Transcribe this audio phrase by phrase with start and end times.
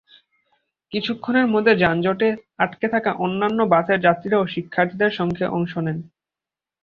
[0.91, 2.27] কিছুক্ষণের মধ্যে যানজটে
[2.59, 5.97] আটকে থাকা অন্যান্য বাসের যাত্রীরাও শিক্ষার্থীদের সঙ্গে অংশ নেন।